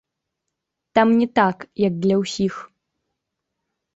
Там 0.95 1.07
не 1.19 1.27
так, 1.41 1.57
як 1.87 1.93
для 2.05 2.15
ўсіх. 2.23 2.53